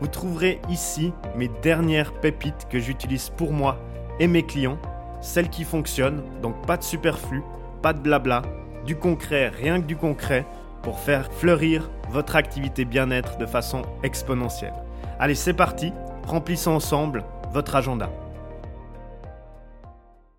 [0.00, 3.78] Vous trouverez ici mes dernières pépites que j'utilise pour moi
[4.18, 4.78] et mes clients,
[5.20, 7.42] celles qui fonctionnent, donc pas de superflu,
[7.82, 8.42] pas de blabla,
[8.86, 10.46] du concret, rien que du concret,
[10.82, 14.72] pour faire fleurir votre activité bien-être de façon exponentielle.
[15.18, 15.92] Allez, c'est parti,
[16.26, 18.10] remplissons ensemble votre agenda.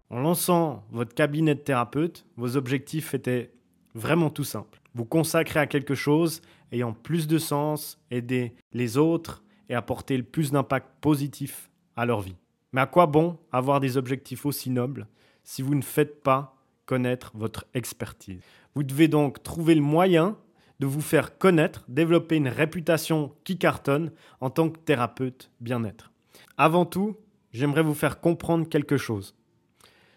[0.09, 3.51] En lançant votre cabinet de thérapeute, vos objectifs étaient
[3.93, 4.81] vraiment tout simples.
[4.95, 6.41] Vous consacrer à quelque chose
[6.71, 12.19] ayant plus de sens, aider les autres et apporter le plus d'impact positif à leur
[12.19, 12.35] vie.
[12.73, 15.07] Mais à quoi bon avoir des objectifs aussi nobles
[15.43, 18.41] si vous ne faites pas connaître votre expertise?
[18.75, 20.37] Vous devez donc trouver le moyen
[20.81, 26.11] de vous faire connaître, développer une réputation qui cartonne en tant que thérapeute bien-être.
[26.57, 27.15] Avant tout,
[27.53, 29.35] j'aimerais vous faire comprendre quelque chose.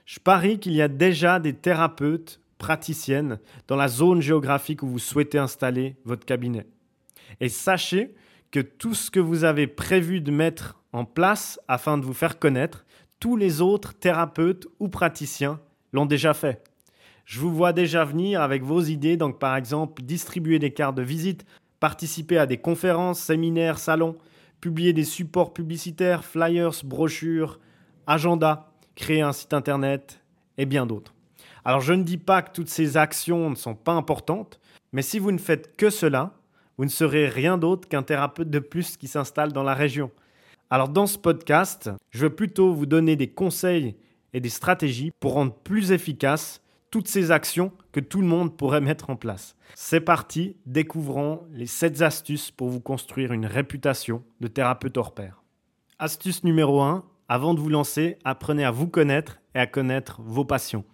[0.04, 4.98] Je parie qu'il y a déjà des thérapeutes praticiennes dans la zone géographique où vous
[4.98, 6.66] souhaitez installer votre cabinet.
[7.40, 8.14] Et sachez
[8.54, 12.38] que tout ce que vous avez prévu de mettre en place afin de vous faire
[12.38, 12.84] connaître,
[13.18, 15.58] tous les autres thérapeutes ou praticiens
[15.92, 16.62] l'ont déjà fait.
[17.24, 21.02] Je vous vois déjà venir avec vos idées, donc par exemple distribuer des cartes de
[21.02, 21.44] visite,
[21.80, 24.14] participer à des conférences, séminaires, salons,
[24.60, 27.58] publier des supports publicitaires, flyers, brochures,
[28.06, 30.20] agendas, créer un site internet
[30.58, 31.12] et bien d'autres.
[31.64, 34.60] Alors je ne dis pas que toutes ces actions ne sont pas importantes,
[34.92, 36.34] mais si vous ne faites que cela,
[36.78, 40.10] vous ne serez rien d'autre qu'un thérapeute de plus qui s'installe dans la région.
[40.70, 43.96] Alors dans ce podcast, je veux plutôt vous donner des conseils
[44.32, 48.80] et des stratégies pour rendre plus efficaces toutes ces actions que tout le monde pourrait
[48.80, 49.56] mettre en place.
[49.74, 55.42] C'est parti, découvrons les 7 astuces pour vous construire une réputation de thérapeute hors pair.
[55.98, 60.44] Astuce numéro 1, avant de vous lancer, apprenez à vous connaître et à connaître vos
[60.44, 60.84] passions.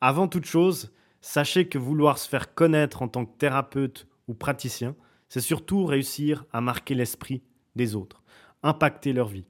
[0.00, 4.94] Avant toute chose, sachez que vouloir se faire connaître en tant que thérapeute ou praticien,
[5.28, 7.42] c'est surtout réussir à marquer l'esprit
[7.76, 8.22] des autres,
[8.62, 9.46] impacter leur vie.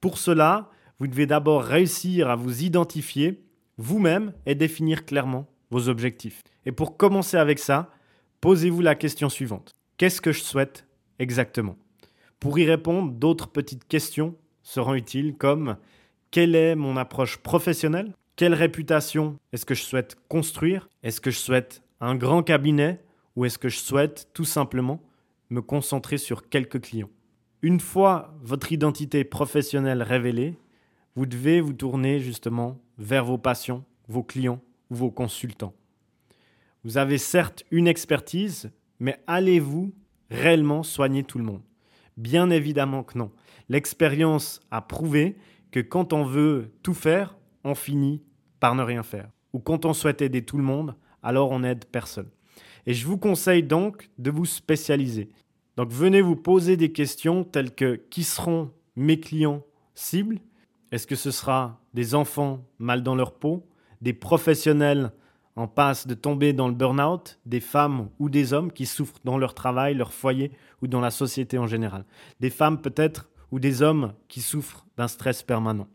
[0.00, 3.42] Pour cela, vous devez d'abord réussir à vous identifier
[3.78, 6.42] vous-même et définir clairement vos objectifs.
[6.66, 7.90] Et pour commencer avec ça,
[8.40, 9.72] posez-vous la question suivante.
[9.96, 10.86] Qu'est-ce que je souhaite
[11.18, 11.76] exactement?
[12.38, 15.76] Pour y répondre, d'autres petites questions seront utiles comme
[16.30, 18.12] quelle est mon approche professionnelle?
[18.36, 20.88] Quelle réputation est-ce que je souhaite construire?
[21.02, 23.00] Est-ce que je souhaite un grand cabinet?
[23.36, 25.00] Ou est-ce que je souhaite tout simplement
[25.50, 27.10] me concentrer sur quelques clients?
[27.62, 30.58] Une fois votre identité professionnelle révélée,
[31.16, 35.74] vous devez vous tourner justement vers vos patients, vos clients ou vos consultants.
[36.84, 39.94] Vous avez certes une expertise, mais allez-vous
[40.30, 41.62] réellement soigner tout le monde?
[42.16, 43.30] Bien évidemment que non.
[43.68, 45.36] L'expérience a prouvé
[45.70, 48.22] que quand on veut tout faire, on finit
[48.60, 49.30] par ne rien faire.
[49.52, 52.28] Ou quand on souhaite aider tout le monde, alors on n'aide personne.
[52.86, 55.28] Et je vous conseille donc de vous spécialiser.
[55.76, 59.62] Donc venez vous poser des questions telles que qui seront mes clients
[59.94, 60.38] cibles?
[60.92, 63.66] Est-ce que ce sera des enfants mal dans leur peau,
[64.00, 65.12] des professionnels
[65.56, 69.38] en passe de tomber dans le burn-out, des femmes ou des hommes qui souffrent dans
[69.38, 70.50] leur travail, leur foyer
[70.82, 72.04] ou dans la société en général,
[72.40, 75.88] des femmes peut-être ou des hommes qui souffrent d'un stress permanent.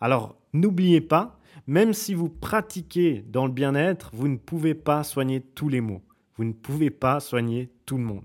[0.00, 5.40] Alors n'oubliez pas, même si vous pratiquez dans le bien-être, vous ne pouvez pas soigner
[5.40, 6.02] tous les maux,
[6.36, 8.24] vous ne pouvez pas soigner tout le monde.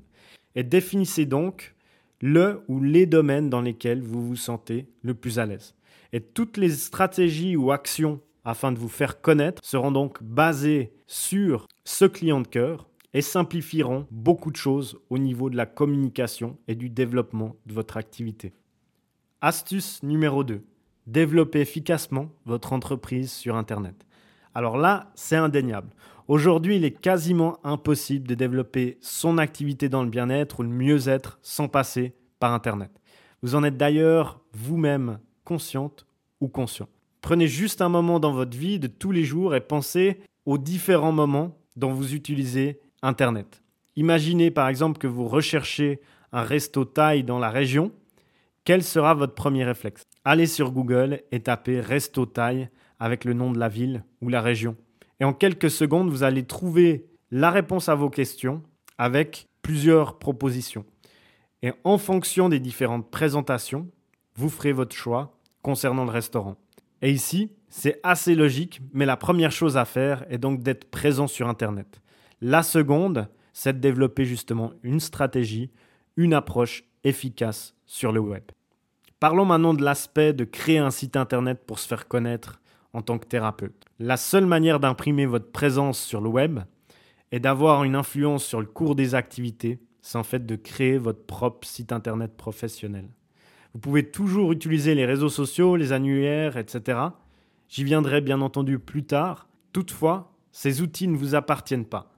[0.56, 1.76] Et définissez donc
[2.22, 5.76] le ou les domaines dans lesquels vous vous sentez le plus à l'aise.
[6.12, 11.68] Et toutes les stratégies ou actions afin de vous faire connaître seront donc basées sur
[11.84, 16.76] ce client de cœur et simplifieront beaucoup de choses au niveau de la communication et
[16.76, 18.54] du développement de votre activité.
[19.42, 20.64] Astuce numéro 2.
[21.08, 24.06] Développer efficacement votre entreprise sur Internet.
[24.54, 25.90] Alors là, c'est indéniable.
[26.30, 31.40] Aujourd'hui, il est quasiment impossible de développer son activité dans le bien-être ou le mieux-être
[31.42, 32.92] sans passer par Internet.
[33.42, 36.06] Vous en êtes d'ailleurs vous-même consciente
[36.40, 36.88] ou conscient.
[37.22, 41.12] Prenez juste un moment dans votre vie de tous les jours et pensez aux différents
[41.12, 43.64] moments dont vous utilisez Internet.
[43.96, 46.00] Imaginez par exemple que vous recherchez
[46.32, 47.92] un resto taille dans la région.
[48.66, 50.04] Quel sera votre premier réflexe?
[50.26, 54.42] Allez sur Google et tapez resto taille avec le nom de la ville ou la
[54.42, 54.76] région.
[55.20, 58.64] Et en quelques secondes, vous allez trouver la réponse à vos questions
[58.98, 60.86] avec plusieurs propositions.
[61.62, 63.90] Et en fonction des différentes présentations,
[64.36, 66.56] vous ferez votre choix concernant le restaurant.
[67.02, 71.28] Et ici, c'est assez logique, mais la première chose à faire est donc d'être présent
[71.28, 72.02] sur Internet.
[72.42, 75.70] La seconde, c'est de développer justement une stratégie,
[76.16, 78.44] une approche efficace sur le web.
[79.20, 82.62] Parlons maintenant de l'aspect de créer un site Internet pour se faire connaître
[82.94, 83.86] en tant que thérapeute.
[84.00, 86.60] La seule manière d'imprimer votre présence sur le web
[87.32, 91.26] et d'avoir une influence sur le cours des activités, c'est en fait de créer votre
[91.26, 93.08] propre site Internet professionnel.
[93.74, 97.00] Vous pouvez toujours utiliser les réseaux sociaux, les annuaires, etc.
[97.68, 99.48] J'y viendrai bien entendu plus tard.
[99.74, 102.12] Toutefois, ces outils ne vous appartiennent pas.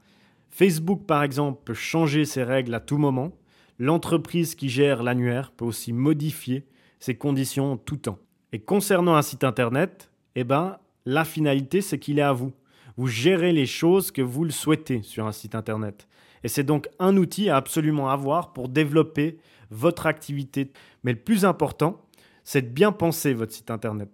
[0.49, 3.33] Facebook, par exemple, peut changer ses règles à tout moment.
[3.79, 6.67] L'entreprise qui gère l'annuaire peut aussi modifier
[6.99, 8.19] ses conditions en tout temps.
[8.53, 12.51] Et concernant un site Internet, eh ben, la finalité, c'est qu'il est à vous.
[12.97, 16.07] Vous gérez les choses que vous le souhaitez sur un site Internet.
[16.43, 19.37] Et c'est donc un outil à absolument avoir pour développer
[19.69, 20.71] votre activité.
[21.03, 22.01] Mais le plus important,
[22.43, 24.09] c'est de bien penser votre site Internet.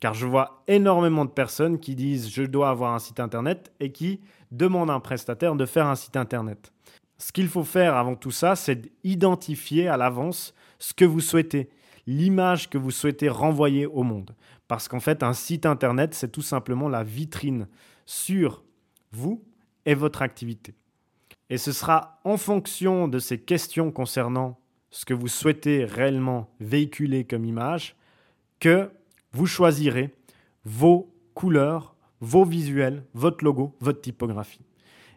[0.00, 3.90] Car je vois énormément de personnes qui disent je dois avoir un site Internet et
[3.90, 4.20] qui
[4.50, 6.72] demandent à un prestataire de faire un site Internet.
[7.18, 11.70] Ce qu'il faut faire avant tout ça, c'est d'identifier à l'avance ce que vous souhaitez,
[12.06, 14.34] l'image que vous souhaitez renvoyer au monde.
[14.68, 17.68] Parce qu'en fait, un site Internet, c'est tout simplement la vitrine
[18.06, 18.64] sur
[19.12, 19.44] vous
[19.86, 20.74] et votre activité.
[21.50, 24.58] Et ce sera en fonction de ces questions concernant
[24.90, 27.96] ce que vous souhaitez réellement véhiculer comme image
[28.60, 28.90] que
[29.32, 30.14] vous choisirez
[30.64, 34.64] vos couleurs, vos visuels, votre logo, votre typographie.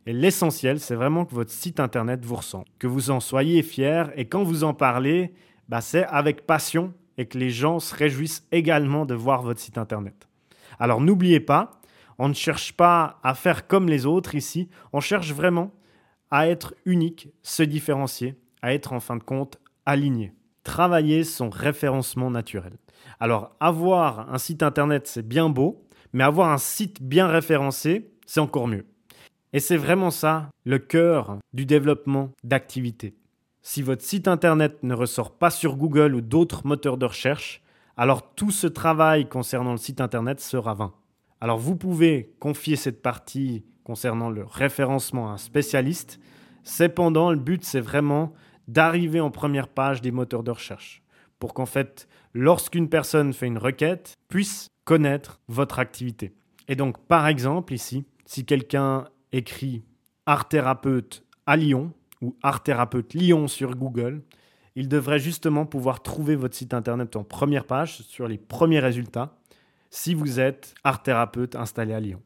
[0.06, 4.12] Et l'essentiel, c'est vraiment que votre site internet vous ressemble, que vous en soyez fier
[4.16, 5.34] et quand vous en parlez,
[5.70, 9.78] bah, c'est avec passion et que les gens se réjouissent également de voir votre site
[9.78, 10.28] internet.
[10.80, 11.82] Alors n'oubliez pas,
[12.20, 15.72] on ne cherche pas à faire comme les autres ici, on cherche vraiment
[16.32, 20.34] à être unique, se différencier, à être en fin de compte aligné.
[20.64, 22.74] Travailler son référencement naturel.
[23.20, 28.40] Alors avoir un site internet, c'est bien beau, mais avoir un site bien référencé, c'est
[28.40, 28.86] encore mieux.
[29.54, 33.16] Et c'est vraiment ça le cœur du développement d'activité.
[33.70, 37.62] Si votre site internet ne ressort pas sur Google ou d'autres moteurs de recherche,
[37.98, 40.94] alors tout ce travail concernant le site internet sera vain.
[41.42, 46.18] Alors vous pouvez confier cette partie concernant le référencement à un spécialiste.
[46.64, 48.32] Cependant, le but, c'est vraiment
[48.70, 51.04] d'arriver en première page des moteurs de recherche
[51.38, 56.34] pour qu'en fait, lorsqu'une personne fait une requête, puisse connaître votre activité.
[56.70, 59.84] Et donc, par exemple, ici, si quelqu'un écrit
[60.26, 61.92] art thérapeute à Lyon
[62.22, 64.22] ou art thérapeute Lyon sur Google,
[64.76, 69.36] il devrait justement pouvoir trouver votre site internet en première page sur les premiers résultats
[69.90, 72.22] si vous êtes art thérapeute installé à Lyon.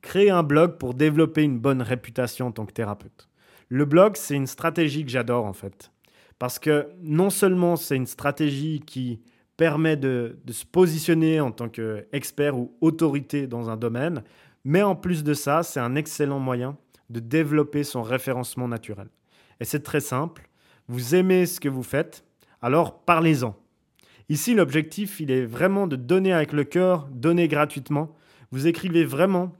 [0.00, 3.28] Créer un blog pour développer une bonne réputation en tant que thérapeute.
[3.68, 5.90] Le blog, c'est une stratégie que j'adore en fait.
[6.38, 9.20] Parce que non seulement c'est une stratégie qui
[9.56, 14.22] permet de, se positionner en tant qu'expert ou autorité dans un domaine,
[14.64, 16.76] mais en plus de ça, c'est un excellent moyen
[17.10, 19.08] de développer son référencement naturel.
[19.60, 20.48] Et c'est très simple.
[20.88, 22.24] Vous aimez ce que vous faites,
[22.62, 23.56] alors parlez-en.
[24.28, 28.14] Ici, l'objectif, il est vraiment de donner avec le cœur, donner gratuitement.
[28.50, 29.52] Vous écrivez vraiment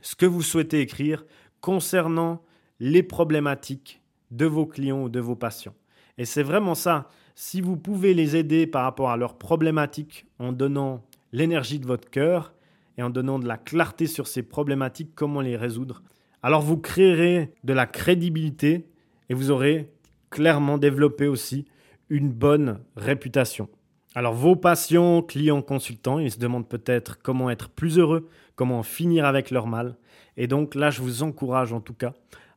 [0.00, 1.24] ce que vous souhaitez écrire
[1.60, 2.42] concernant
[2.80, 5.74] les problématiques de vos clients ou de vos patients.
[6.18, 7.08] Et c'est vraiment ça.
[7.34, 12.08] Si vous pouvez les aider par rapport à leurs problématiques en donnant l'énergie de votre
[12.08, 12.54] cœur
[12.96, 16.02] et en donnant de la clarté sur ces problématiques, comment les résoudre,
[16.44, 18.84] alors vous créerez de la crédibilité
[19.30, 19.90] et vous aurez
[20.28, 21.64] clairement développé aussi
[22.10, 23.70] une bonne réputation.
[24.14, 29.24] Alors vos patients, clients, consultants, ils se demandent peut-être comment être plus heureux, comment finir
[29.24, 29.96] avec leur mal.
[30.36, 32.12] Et donc là, je vous encourage en tout cas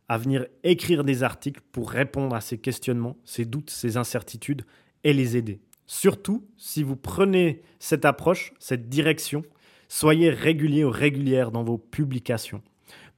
[0.10, 4.63] à venir écrire des articles pour répondre à ces questionnements, ces doutes, ces incertitudes
[5.06, 5.62] et les aider.
[5.86, 9.44] Surtout, si vous prenez cette approche, cette direction,
[9.88, 12.62] soyez régulier ou régulière dans vos publications.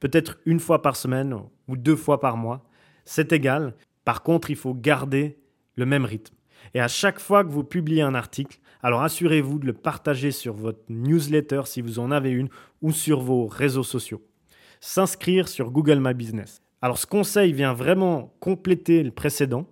[0.00, 1.38] Peut-être une fois par semaine
[1.68, 2.64] ou deux fois par mois,
[3.04, 3.74] c'est égal.
[4.04, 5.38] Par contre, il faut garder
[5.76, 6.34] le même rythme.
[6.74, 10.54] Et à chaque fois que vous publiez un article, alors assurez-vous de le partager sur
[10.54, 12.48] votre newsletter si vous en avez une
[12.82, 14.22] ou sur vos réseaux sociaux.
[14.80, 16.62] S'inscrire sur Google My Business.
[16.82, 19.66] Alors ce conseil vient vraiment compléter le précédent.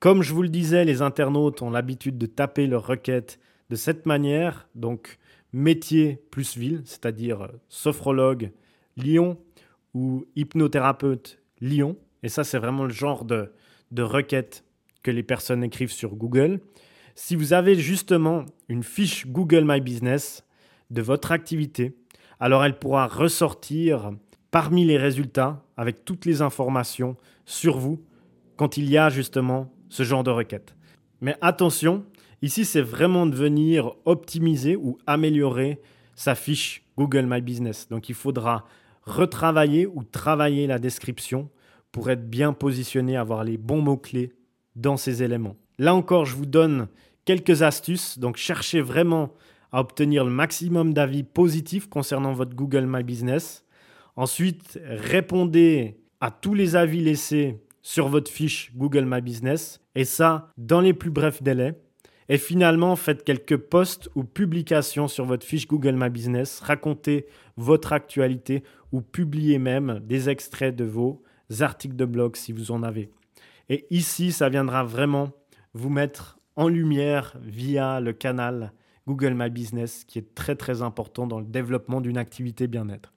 [0.00, 3.38] Comme je vous le disais, les internautes ont l'habitude de taper leurs requêtes
[3.70, 5.18] de cette manière, donc
[5.52, 8.50] métier plus ville, c'est-à-dire sophrologue
[8.96, 9.38] Lyon
[9.98, 11.96] ou hypnothérapeute Lyon.
[12.22, 13.52] Et ça, c'est vraiment le genre de,
[13.90, 14.64] de requête
[15.02, 16.60] que les personnes écrivent sur Google.
[17.14, 20.44] Si vous avez justement une fiche Google My Business
[20.90, 21.96] de votre activité,
[22.38, 24.12] alors elle pourra ressortir
[24.52, 28.00] parmi les résultats avec toutes les informations sur vous
[28.56, 30.76] quand il y a justement ce genre de requête.
[31.20, 32.04] Mais attention,
[32.40, 35.80] Ici, c'est vraiment de venir optimiser ou améliorer
[36.14, 37.88] sa fiche Google My Business.
[37.88, 38.64] Donc, il faudra
[39.08, 41.50] retravailler ou travailler la description
[41.92, 44.32] pour être bien positionné, avoir les bons mots-clés
[44.76, 45.56] dans ces éléments.
[45.78, 46.88] Là encore, je vous donne
[47.24, 48.18] quelques astuces.
[48.18, 49.32] Donc, cherchez vraiment
[49.72, 53.64] à obtenir le maximum d'avis positifs concernant votre Google My Business.
[54.16, 60.52] Ensuite, répondez à tous les avis laissés sur votre fiche Google My Business et ça
[60.56, 61.80] dans les plus brefs délais.
[62.28, 67.92] Et finalement, faites quelques posts ou publications sur votre fiche Google My Business, racontez votre
[67.92, 71.22] actualité ou publiez même des extraits de vos
[71.60, 73.10] articles de blog si vous en avez.
[73.70, 75.30] Et ici, ça viendra vraiment
[75.72, 78.72] vous mettre en lumière via le canal
[79.06, 83.14] Google My Business qui est très très important dans le développement d'une activité bien-être.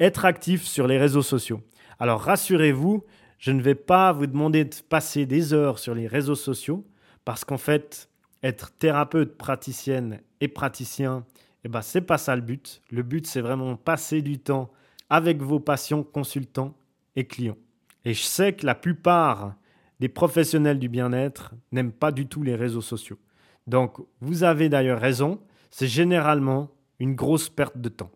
[0.00, 1.60] Être actif sur les réseaux sociaux.
[2.00, 3.04] Alors rassurez-vous,
[3.38, 6.84] je ne vais pas vous demander de passer des heures sur les réseaux sociaux
[7.24, 8.08] parce qu'en fait,
[8.44, 11.24] être thérapeute, praticienne et praticien,
[11.64, 12.82] eh ben, c'est pas ça le but.
[12.90, 14.70] Le but, c'est vraiment passer du temps
[15.08, 16.76] avec vos patients, consultants
[17.16, 17.56] et clients.
[18.04, 19.54] Et je sais que la plupart
[19.98, 23.18] des professionnels du bien-être n'aiment pas du tout les réseaux sociaux.
[23.66, 28.10] Donc, vous avez d'ailleurs raison, c'est généralement une grosse perte de temps.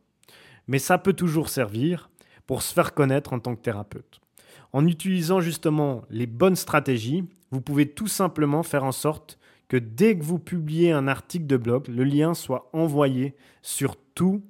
[0.67, 2.11] Mais ça peut toujours servir
[2.47, 4.21] pour se faire connaître en tant que thérapeute.
[4.75, 9.38] En utilisant justement les bonnes stratégies, vous pouvez tout simplement faire en sorte
[9.69, 14.43] que dès que vous publiez un article de blog, le lien soit envoyé sur tous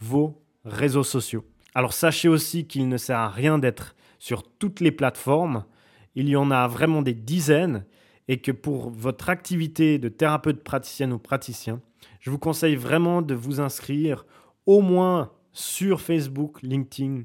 [0.00, 1.44] vos réseaux sociaux.
[1.74, 5.64] Alors sachez aussi qu'il ne sert à rien d'être sur toutes les plateformes.
[6.14, 7.84] Il y en a vraiment des dizaines
[8.28, 11.80] et que pour votre activité de thérapeute praticienne ou praticien,
[12.20, 14.24] je vous conseille vraiment de vous inscrire
[14.66, 17.22] au moins sur Facebook, LinkedIn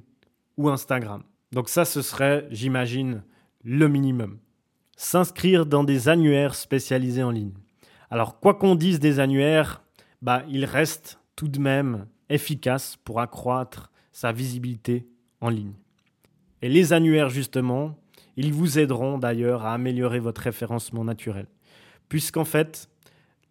[0.58, 1.24] ou Instagram.
[1.51, 3.24] Donc ça, ce serait, j'imagine,
[3.63, 4.39] le minimum
[5.00, 7.53] s'inscrire dans des annuaires spécialisés en ligne.
[8.12, 9.82] Alors, quoi qu'on dise des annuaires,
[10.22, 15.08] bah, il reste tout de même efficace pour accroître sa visibilité
[15.39, 15.72] en ligne.
[16.62, 17.98] Et les annuaires, justement,
[18.36, 21.48] ils vous aideront d'ailleurs à améliorer votre référencement naturel.
[22.10, 22.89] Puisqu'en fait,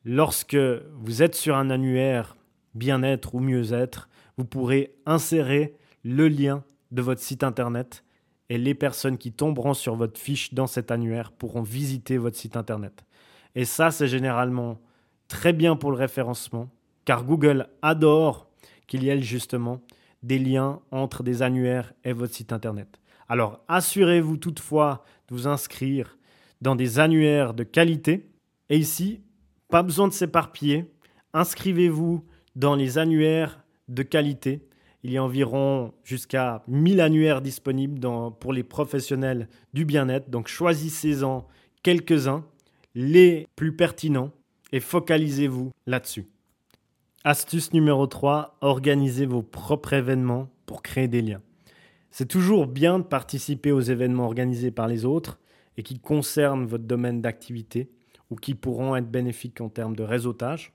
[0.05, 0.59] lorsque
[1.01, 2.37] vous êtes sur un annuaire
[2.75, 5.75] bien-être ou mieux-être, vous pourrez insérer
[6.05, 8.05] le lien de votre site internet
[8.49, 12.57] et les personnes qui tomberont sur votre fiche dans cet annuaire pourront visiter votre site
[12.57, 13.05] internet.
[13.55, 14.81] Et ça, c'est généralement
[15.29, 16.71] très bien pour le référencement,
[17.05, 18.49] car Google adore
[18.87, 19.83] qu'il y ait justement
[20.23, 23.01] des liens entre des annuaires et votre site internet.
[23.29, 26.17] Alors, assurez-vous toutefois de vous inscrire
[26.61, 28.31] dans des annuaires de qualité.
[28.71, 29.21] Et ici,
[29.69, 30.91] pas besoin de s'éparpiller.
[31.35, 32.25] Inscrivez-vous
[32.57, 34.68] dans les annuaires de qualité
[35.05, 38.01] il y a environ jusqu'à 1000 annuaires disponibles
[38.41, 40.31] pour les professionnels du bien-être.
[40.31, 41.47] Donc choisissez-en
[41.83, 42.45] quelques-uns,
[42.95, 44.33] les plus pertinents,
[44.73, 46.27] et focalisez-vous là-dessus.
[47.25, 51.43] Astuce numéro 3, organisez vos propres événements pour créer des liens.
[52.11, 55.39] C'est toujours bien de participer aux événements organisés par les autres
[55.77, 57.91] et qui concernent votre domaine d'activité
[58.31, 60.73] ou qui pourront être bénéfiques en termes de réseautage.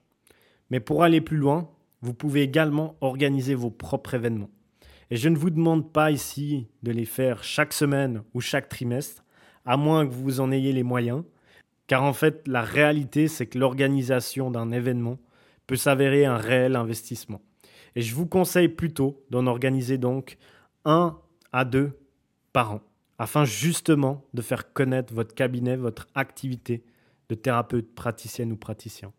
[0.70, 1.70] Mais pour aller plus loin,
[2.04, 4.50] vous pouvez également organiser vos propres événements.
[5.10, 9.24] Et je ne vous demande pas ici de les faire chaque semaine ou chaque trimestre,
[9.64, 11.24] à moins que vous en ayez les moyens,
[11.86, 15.18] car en fait la réalité c'est que l'organisation d'un événement
[15.66, 17.40] peut s'avérer un réel investissement.
[17.96, 20.36] Et je vous conseille plutôt d'en organiser donc
[20.84, 21.18] un
[21.52, 21.98] à deux
[22.52, 22.80] par an,
[23.18, 26.84] afin justement de faire connaître votre cabinet, votre activité
[27.30, 29.10] de thérapeute, praticienne ou praticien.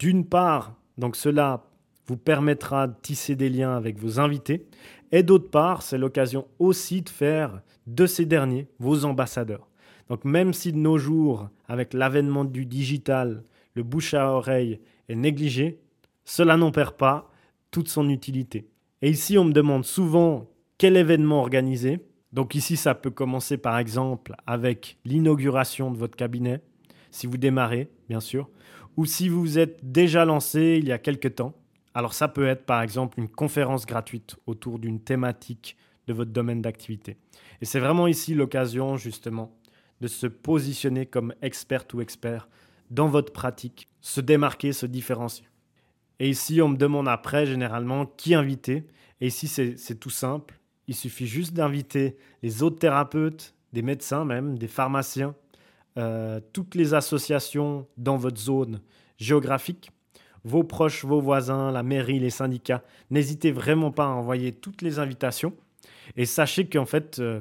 [0.00, 1.70] D'une part, donc cela
[2.06, 4.66] vous permettra de tisser des liens avec vos invités.
[5.12, 9.68] Et d'autre part, c'est l'occasion aussi de faire de ces derniers vos ambassadeurs.
[10.08, 13.42] Donc même si de nos jours, avec l'avènement du digital,
[13.74, 15.80] le bouche à oreille est négligé,
[16.24, 17.30] cela n'en perd pas
[17.70, 18.68] toute son utilité.
[19.02, 20.48] Et ici, on me demande souvent
[20.78, 22.00] quel événement organiser.
[22.32, 26.60] Donc ici, ça peut commencer par exemple avec l'inauguration de votre cabinet,
[27.10, 28.48] si vous démarrez, bien sûr,
[28.96, 31.54] ou si vous êtes déjà lancé il y a quelque temps.
[31.96, 36.60] Alors ça peut être par exemple une conférence gratuite autour d'une thématique de votre domaine
[36.60, 37.16] d'activité.
[37.62, 39.56] Et c'est vraiment ici l'occasion justement
[40.02, 42.50] de se positionner comme expert ou expert
[42.90, 45.48] dans votre pratique, se démarquer, se différencier.
[46.20, 48.86] Et ici, on me demande après généralement qui inviter.
[49.22, 50.60] Et ici, c'est tout simple.
[50.88, 55.34] Il suffit juste d'inviter les autres thérapeutes, des médecins même, des pharmaciens,
[55.96, 58.82] euh, toutes les associations dans votre zone
[59.16, 59.92] géographique
[60.46, 62.82] vos proches, vos voisins, la mairie, les syndicats.
[63.10, 65.52] N'hésitez vraiment pas à envoyer toutes les invitations.
[66.16, 67.40] Et sachez qu'en fait, euh,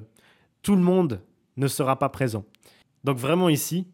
[0.63, 1.21] tout le monde
[1.55, 2.43] ne sera pas présent.
[3.03, 3.87] Donc vraiment ici,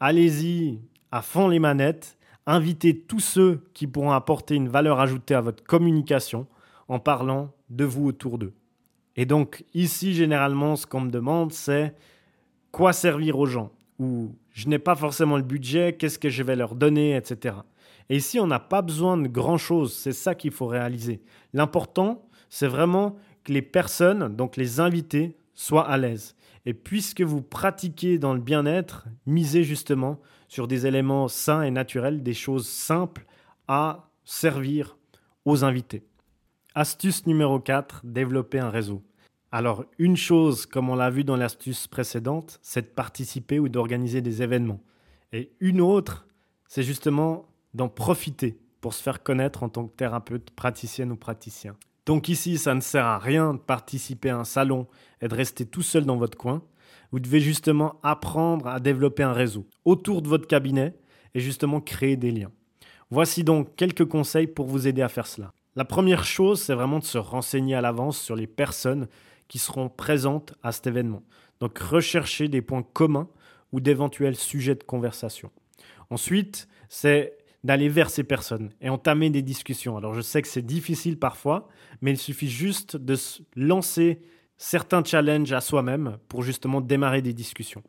[0.00, 0.80] allez-y
[1.12, 5.62] à fond les manettes, invitez tous ceux qui pourront apporter une valeur ajoutée à votre
[5.62, 6.48] communication
[6.88, 8.52] en parlant de vous autour d'eux.
[9.14, 11.94] Et donc ici, généralement, ce qu'on me demande, c'est
[12.72, 13.70] quoi servir aux gens?
[14.00, 17.54] Ou je n'ai pas forcément le budget, qu'est-ce que je vais leur donner, etc.
[18.10, 21.22] Et ici, on n'a pas besoin de grand-chose, c'est ça qu'il faut réaliser.
[21.52, 26.34] L'important, c'est vraiment que les personnes, donc les invités, soient à l'aise.
[26.66, 32.24] Et puisque vous pratiquez dans le bien-être, misez justement sur des éléments sains et naturels,
[32.24, 33.24] des choses simples
[33.68, 34.98] à servir
[35.44, 36.02] aux invités.
[36.74, 39.04] Astuce numéro 4, développer un réseau.
[39.52, 44.20] Alors, une chose, comme on l'a vu dans l'astuce précédente, c'est de participer ou d'organiser
[44.20, 44.80] des événements.
[45.32, 46.26] Et une autre,
[46.66, 51.76] c'est justement d'en profiter pour se faire connaître en tant que thérapeute, praticienne ou praticien.
[52.06, 54.86] Donc ici, ça ne sert à rien de participer à un salon
[55.20, 56.62] et de rester tout seul dans votre coin.
[57.12, 60.94] Vous devez justement apprendre à développer un réseau autour de votre cabinet
[61.34, 62.50] et justement créer des liens.
[63.10, 65.52] Voici donc quelques conseils pour vous aider à faire cela.
[65.76, 69.08] La première chose, c'est vraiment de se renseigner à l'avance sur les personnes
[69.48, 71.22] qui seront présentes à cet événement.
[71.60, 73.28] Donc rechercher des points communs
[73.72, 75.50] ou d'éventuels sujets de conversation.
[76.08, 79.96] Ensuite, c'est d'aller vers ces personnes et entamer des discussions.
[79.96, 81.68] Alors je sais que c'est difficile parfois,
[82.00, 83.16] mais il suffit juste de
[83.54, 84.20] lancer
[84.56, 87.82] certains challenges à soi-même pour justement démarrer des discussions.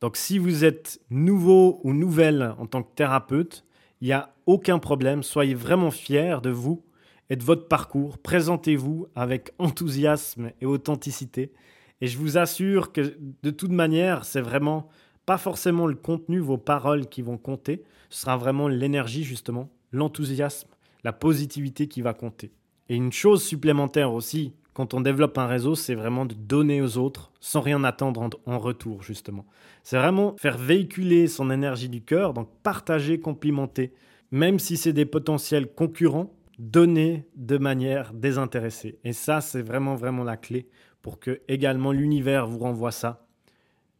[0.00, 3.64] Donc si vous êtes nouveau ou nouvelle en tant que thérapeute,
[4.00, 6.84] il n'y a aucun problème, soyez vraiment fiers de vous
[7.30, 11.52] et de votre parcours, présentez-vous avec enthousiasme et authenticité.
[12.00, 14.88] Et je vous assure que de toute manière, c'est vraiment
[15.26, 20.68] pas forcément le contenu, vos paroles qui vont compter, ce sera vraiment l'énergie justement, l'enthousiasme,
[21.02, 22.52] la positivité qui va compter.
[22.88, 26.98] Et une chose supplémentaire aussi, quand on développe un réseau, c'est vraiment de donner aux
[26.98, 29.46] autres sans rien attendre en, retour justement.
[29.84, 33.92] C'est vraiment faire véhiculer son énergie du cœur, donc partager, complimenter,
[34.32, 38.98] même si c'est des potentiels concurrents, donner de manière désintéressée.
[39.04, 40.68] Et ça, c'est vraiment vraiment la clé
[41.02, 43.28] pour que également l'univers vous renvoie ça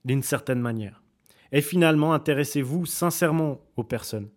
[0.05, 1.04] d'une certaine manière.
[1.52, 4.28] Et finalement, intéressez-vous sincèrement aux personnes.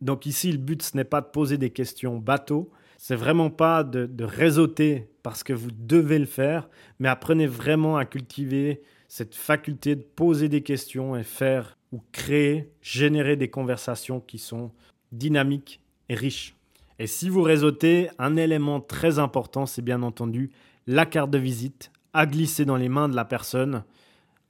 [0.00, 3.82] Donc ici, le but, ce n'est pas de poser des questions bateau, c'est vraiment pas
[3.82, 9.34] de, de, réseauter parce que vous devez le faire, mais apprenez vraiment à cultiver cette
[9.34, 14.70] faculté de poser des questions et faire ou créer, générer des conversations qui sont
[15.12, 16.54] dynamiques et riches.
[16.98, 20.50] Et si vous réseautez, un élément très important, c'est bien entendu
[20.86, 23.84] la carte de visite à glisser dans les mains de la personne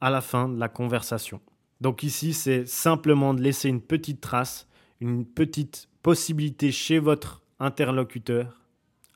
[0.00, 1.40] à la fin de la conversation.
[1.81, 4.69] Donc ici, c'est simplement de laisser une petite trace,
[5.01, 8.61] une petite possibilité chez votre interlocuteur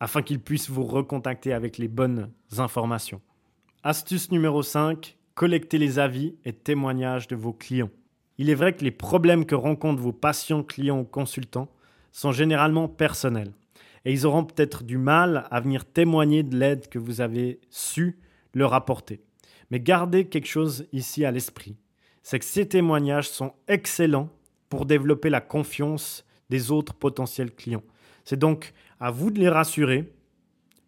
[0.01, 3.21] afin qu'il puisse vous recontacter avec les bonnes informations.
[3.83, 7.91] Astuce numéro 5, collectez les avis et témoignages de vos clients.
[8.39, 11.69] Il est vrai que les problèmes que rencontrent vos patients, clients ou consultants
[12.13, 13.53] sont généralement personnels
[14.05, 18.19] et ils auront peut-être du mal à venir témoigner de l'aide que vous avez su
[18.55, 19.23] leur apporter.
[19.71, 21.77] Mais gardez quelque chose ici à l'esprit
[22.25, 24.31] c'est que ces témoignages sont excellents
[24.69, 27.85] pour développer la confiance des autres potentiels clients.
[28.25, 30.13] C'est donc à vous de les rassurer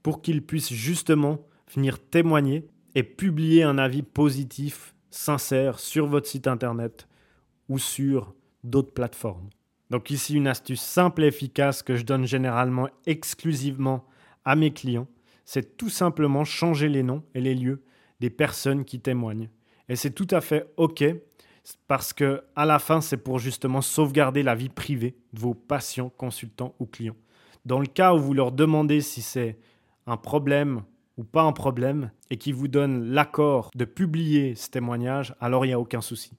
[0.03, 6.47] pour qu'ils puissent justement venir témoigner et publier un avis positif, sincère sur votre site
[6.47, 7.07] internet
[7.69, 9.51] ou sur d'autres plateformes.
[9.91, 14.07] Donc ici une astuce simple et efficace que je donne généralement exclusivement
[14.45, 15.07] à mes clients,
[15.45, 17.83] c'est tout simplement changer les noms et les lieux
[18.21, 19.51] des personnes qui témoignent.
[19.89, 21.05] Et c'est tout à fait OK
[21.89, 26.11] parce que à la fin, c'est pour justement sauvegarder la vie privée de vos patients,
[26.11, 27.17] consultants ou clients.
[27.65, 29.59] Dans le cas où vous leur demandez si c'est
[30.07, 30.83] un problème
[31.17, 35.69] ou pas un problème et qu'ils vous donnent l'accord de publier ce témoignage, alors il
[35.69, 36.33] n'y a aucun souci.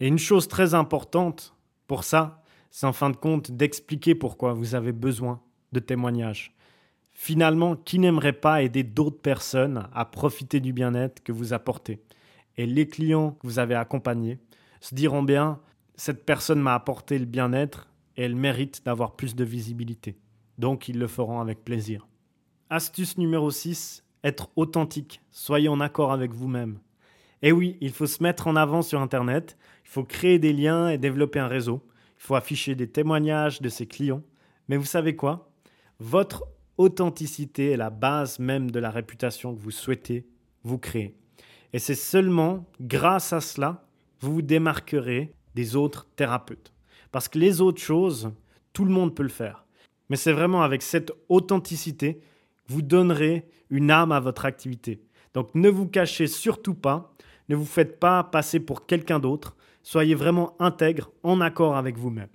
[0.00, 1.54] Et une chose très importante
[1.86, 5.40] pour ça, c'est en fin de compte d'expliquer pourquoi vous avez besoin
[5.72, 6.54] de témoignages.
[7.12, 12.00] Finalement, qui n'aimerait pas aider d'autres personnes à profiter du bien-être que vous apportez?
[12.56, 14.38] Et les clients que vous avez accompagnés
[14.80, 15.60] se diront bien,
[15.94, 20.18] cette personne m'a apporté le bien-être et elle mérite d'avoir plus de visibilité.
[20.58, 22.06] Donc ils le feront avec plaisir.
[22.70, 25.20] Astuce numéro 6, être authentique.
[25.30, 26.78] Soyez en accord avec vous-même.
[27.42, 30.88] Et oui, il faut se mettre en avant sur Internet, il faut créer des liens
[30.88, 31.82] et développer un réseau,
[32.16, 34.22] il faut afficher des témoignages de ses clients.
[34.68, 35.50] Mais vous savez quoi?
[35.98, 36.44] Votre
[36.78, 40.26] authenticité est la base même de la réputation que vous souhaitez
[40.62, 41.16] vous créer.
[41.72, 43.84] Et c'est seulement grâce à cela
[44.22, 46.72] vous vous démarquerez des autres thérapeutes.
[47.10, 48.32] Parce que les autres choses,
[48.72, 49.66] tout le monde peut le faire.
[50.08, 52.20] Mais c'est vraiment avec cette authenticité
[52.66, 55.02] que vous donnerez une âme à votre activité.
[55.34, 57.14] Donc ne vous cachez surtout pas,
[57.48, 62.28] ne vous faites pas passer pour quelqu'un d'autre, soyez vraiment intègre, en accord avec vous-même.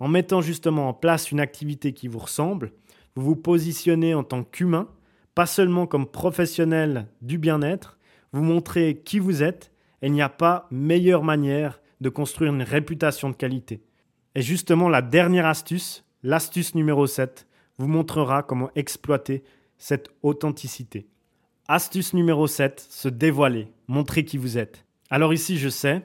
[0.00, 2.72] En mettant justement en place une activité qui vous ressemble,
[3.14, 4.88] vous vous positionnez en tant qu'humain,
[5.34, 7.98] pas seulement comme professionnel du bien-être,
[8.32, 12.62] vous montrez qui vous êtes, et il n'y a pas meilleure manière de construire une
[12.62, 13.82] réputation de qualité.
[14.34, 17.46] Et justement, la dernière astuce, l'astuce numéro 7,
[17.78, 19.44] vous montrera comment exploiter
[19.78, 21.06] cette authenticité.
[21.68, 24.84] Astuce numéro 7, se dévoiler, montrer qui vous êtes.
[25.10, 26.02] Alors ici, je sais,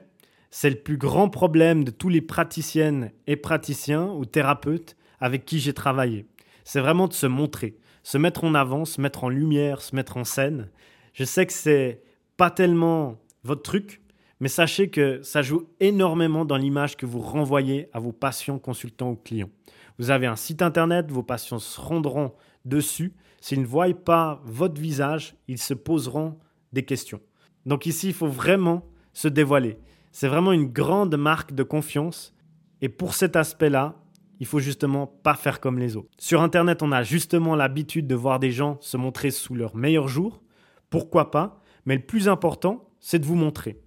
[0.51, 5.59] c'est le plus grand problème de tous les praticiennes et praticiens ou thérapeutes avec qui
[5.59, 6.25] j'ai travaillé.
[6.63, 10.17] C'est vraiment de se montrer, se mettre en avant, se mettre en lumière, se mettre
[10.17, 10.69] en scène.
[11.13, 12.01] Je sais que c'est
[12.37, 14.01] pas tellement votre truc,
[14.39, 19.11] mais sachez que ça joue énormément dans l'image que vous renvoyez à vos patients, consultants
[19.11, 19.49] ou clients.
[19.97, 22.33] Vous avez un site internet, vos patients se rendront
[22.65, 23.13] dessus.
[23.41, 26.37] S'ils ne voient pas votre visage, ils se poseront
[26.71, 27.19] des questions.
[27.65, 29.79] Donc ici, il faut vraiment se dévoiler.
[30.11, 32.35] C'est vraiment une grande marque de confiance.
[32.81, 33.95] Et pour cet aspect-là,
[34.39, 36.09] il faut justement pas faire comme les autres.
[36.19, 40.07] Sur Internet, on a justement l'habitude de voir des gens se montrer sous leur meilleur
[40.07, 40.43] jour.
[40.91, 41.59] Pourquoi pas?
[41.87, 43.79] Mais le plus important, c'est de vous montrer.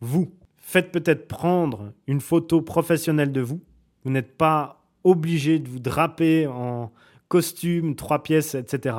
[0.00, 3.60] Vous, faites peut-être prendre une photo professionnelle de vous.
[4.04, 6.92] Vous n'êtes pas obligé de vous draper en
[7.26, 8.96] costume, trois pièces, etc.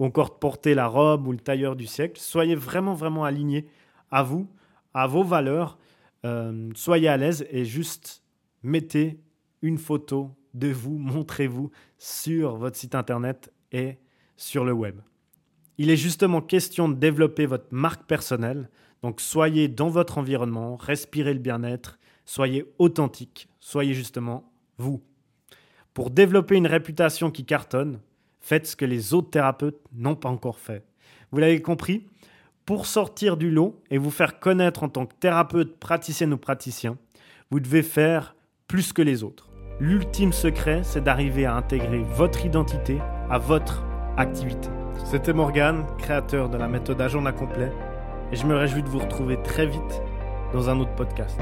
[0.00, 2.20] Ou encore de porter la robe ou le tailleur du siècle.
[2.20, 3.68] Soyez vraiment, vraiment aligné
[4.10, 4.48] à vous,
[4.94, 5.78] à vos valeurs.
[6.24, 8.24] Euh, soyez à l'aise et juste
[8.64, 9.20] mettez
[9.62, 13.98] une photo de vous, montrez-vous sur votre site internet et
[14.36, 14.98] sur le web.
[15.78, 18.68] Il est justement question de développer votre marque personnelle,
[19.02, 25.02] donc soyez dans votre environnement, respirez le bien-être, soyez authentique, soyez justement vous.
[25.94, 28.00] Pour développer une réputation qui cartonne,
[28.40, 30.84] faites ce que les autres thérapeutes n'ont pas encore fait.
[31.30, 32.06] Vous l'avez compris
[32.64, 36.96] Pour sortir du lot et vous faire connaître en tant que thérapeute, praticienne ou praticien,
[37.50, 38.36] vous devez faire
[38.68, 39.50] plus que les autres.
[39.80, 42.98] L'ultime secret, c'est d'arriver à intégrer votre identité
[43.30, 44.68] à votre activité.
[45.04, 47.72] C'était Morgan, créateur de la méthode Agenda Complet,
[48.30, 50.02] et je me réjouis de vous retrouver très vite
[50.52, 51.38] dans un autre podcast.